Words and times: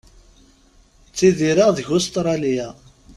Ttidireɣ 1.07 1.69
deg 1.73 1.87
Ustralia. 1.97 2.69